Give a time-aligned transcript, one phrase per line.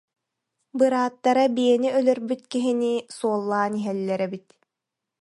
[0.77, 4.47] Бырааттара биэни өлөрбүт киһини суоллаан иһэллэр эбит